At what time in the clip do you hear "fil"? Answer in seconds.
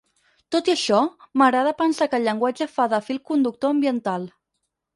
3.11-3.23